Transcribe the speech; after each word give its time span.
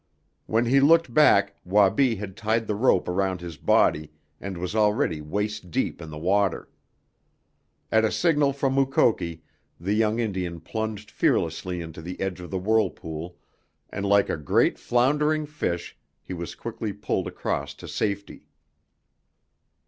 When 0.47 0.65
he 0.65 0.79
looked 0.79 1.13
back 1.13 1.57
Wabi 1.63 2.15
had 2.15 2.35
tied 2.35 2.65
the 2.65 2.73
rope 2.73 3.07
around 3.07 3.39
his 3.39 3.55
body 3.57 4.11
and 4.39 4.57
was 4.57 4.73
already 4.75 5.21
waist 5.21 5.69
deep 5.69 6.01
in 6.01 6.09
the 6.09 6.17
water. 6.17 6.71
At 7.91 8.03
a 8.03 8.11
signal 8.11 8.51
from 8.53 8.73
Mukoki 8.73 9.43
the 9.79 9.93
young 9.93 10.17
Indian 10.17 10.59
plunged 10.59 11.11
fearlessly 11.11 11.81
into 11.81 12.01
the 12.01 12.19
edge 12.19 12.39
of 12.41 12.49
the 12.49 12.57
whirlpool 12.57 13.37
and 13.91 14.03
like 14.03 14.27
a 14.27 14.37
great 14.37 14.79
floundering 14.79 15.45
fish 15.45 15.95
he 16.23 16.33
was 16.33 16.55
quickly 16.55 16.93
pulled 16.93 17.27
across 17.27 17.75
to 17.75 17.87
safety. 17.87 18.47